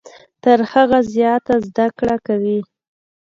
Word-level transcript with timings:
تر 0.43 0.59
هغه 0.71 0.99
زیاته 1.13 1.55
زده 1.67 1.87
کړه 1.97 2.15
کوي. 2.27 2.59